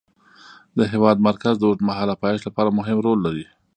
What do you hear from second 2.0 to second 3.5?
پایښت لپاره مهم رول لري.